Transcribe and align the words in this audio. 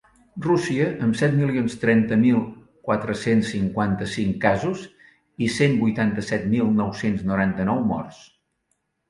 Rússia, 0.43 0.85
amb 1.07 1.17
set 1.17 1.33
milions 1.41 1.75
trenta 1.83 2.17
mil 2.21 2.39
quatre-cents 2.87 3.51
cinquanta-cinc 3.57 4.41
casos 4.47 4.83
i 5.45 5.51
cent 5.59 5.77
vuitanta-set 5.85 6.49
mil 6.57 6.75
nou-cents 6.81 7.23
noranta 7.31 7.71
morts. 7.93 8.27